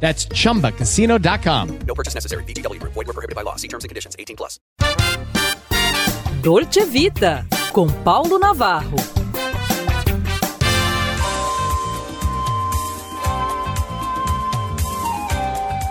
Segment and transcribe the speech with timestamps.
[0.00, 1.78] That's chumbacasino.com.
[1.86, 2.44] No purchase necessary.
[2.44, 2.94] VGW Group.
[2.94, 3.56] Void were prohibited by law.
[3.56, 4.16] See terms and conditions.
[4.18, 4.58] 18 plus.
[6.40, 8.96] Dolce Vita, com Paulo Navarro.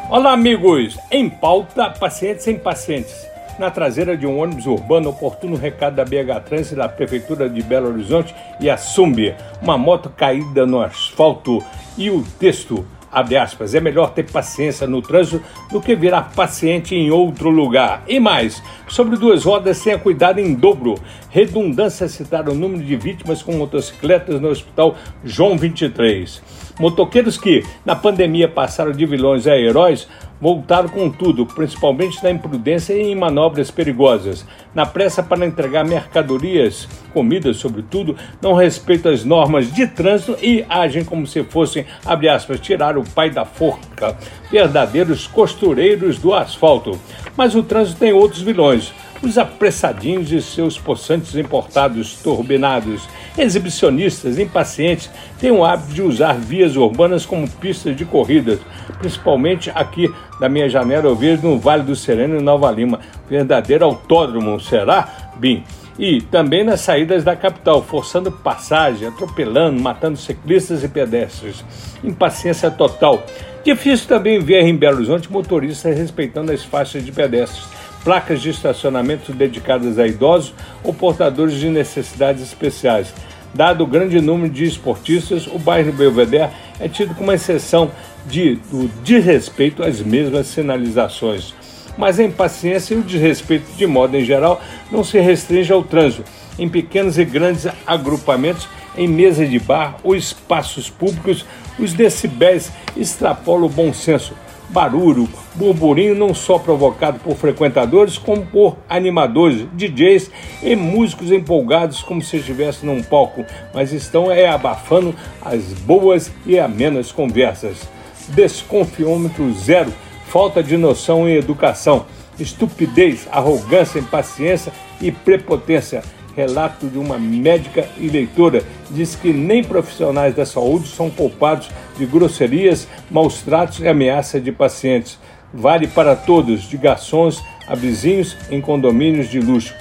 [0.09, 0.98] Olá, amigos!
[1.12, 3.28] Em pauta, pacientes sem pacientes.
[3.59, 7.62] Na traseira de um ônibus urbano, oportuno recado da BH Trans e da Prefeitura de
[7.62, 9.36] Belo Horizonte e a Sumbi.
[9.62, 11.62] Uma moto caída no asfalto
[11.98, 12.88] e o texto,
[13.20, 18.04] abre aspas, é melhor ter paciência no trânsito do que virar paciente em outro lugar.
[18.08, 20.96] E mais, sobre duas rodas, tenha cuidado em dobro.
[21.30, 26.42] Redundância citar o número de vítimas com motocicletas no Hospital João 23.
[26.80, 30.08] Motoqueiros que, na pandemia, passaram de vilões a heróis,
[30.39, 34.45] voltaram com tudo, principalmente na imprudência e em manobras perigosas.
[34.73, 41.03] Na pressa para entregar mercadorias, comidas sobretudo, não respeitam as normas de trânsito e agem
[41.03, 44.16] como se fossem, abre aspas, tirar o pai da forca,
[44.52, 46.97] verdadeiros costureiros do asfalto.
[47.36, 48.94] Mas o trânsito tem outros vilões.
[49.22, 55.09] Os apressadinhos e seus possantes importados turbinados, exibicionistas, impacientes,
[55.40, 58.59] têm o hábito de usar vias urbanas como pistas de corridas,
[59.00, 60.08] principalmente aqui
[60.40, 63.00] da minha janela eu vejo no Vale do Sereno e Nova Lima.
[63.28, 65.31] Verdadeiro autódromo, será?
[65.36, 65.64] Bim.
[65.97, 71.66] E também nas saídas da capital, forçando passagem, atropelando, matando ciclistas e pedestres.
[72.03, 73.25] Impaciência total.
[73.64, 77.66] Difícil também ver em Belo Horizonte motoristas respeitando as faixas de pedestres
[78.07, 83.13] placas de estacionamento dedicadas a idosos ou portadores de necessidades especiais.
[83.53, 87.91] Dado o grande número de esportistas, o bairro Belvedere é tido como exceção
[88.25, 91.53] de, do desrespeito às mesmas sinalizações.
[91.97, 96.23] Mas a impaciência e o desrespeito, de modo em geral, não se restringe ao trânsito.
[96.57, 101.46] Em pequenos e grandes agrupamentos, em mesas de bar ou espaços públicos,
[101.78, 104.34] os decibéis extrapolam o bom senso
[104.69, 112.22] barulho, burburinho não só provocado por frequentadores, como por animadores, DJs e músicos empolgados como
[112.22, 117.88] se estivesse num palco, mas estão é abafando as boas e amenas conversas.
[118.29, 119.94] Desconfiômetro zero,
[120.28, 122.05] falta de noção e educação,
[122.38, 126.03] estupidez, arrogância, impaciência e prepotência
[126.38, 132.06] relato de uma médica e leitora diz que nem profissionais da saúde são culpados de
[132.06, 135.20] grosserias, maus tratos e ameaça de pacientes.
[135.53, 139.74] Vale para todos, de garçons a vizinhos em condomínios de luxo.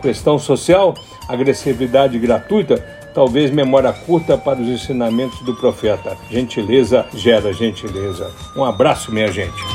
[0.00, 0.94] Questão social,
[1.28, 2.76] agressividade gratuita,
[3.14, 6.16] talvez memória curta para os ensinamentos do profeta.
[6.30, 8.30] Gentileza gera gentileza.
[8.56, 9.71] Um abraço, minha gente.